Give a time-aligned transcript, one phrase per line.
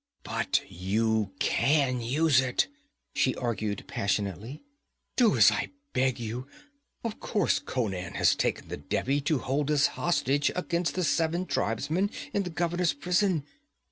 [0.23, 2.67] 'But you can use it!'
[3.13, 4.63] she argued passionately.
[5.15, 6.47] 'Do as I beg you!
[7.03, 12.09] Of course Conan has taken the Devi to hold as hostage against the seven tribesmen
[12.33, 13.45] in the governor's prison.